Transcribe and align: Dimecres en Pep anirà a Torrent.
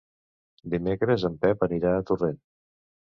Dimecres 0.73 1.25
en 1.29 1.35
Pep 1.43 1.61
anirà 1.67 1.91
a 1.99 2.07
Torrent. 2.11 2.41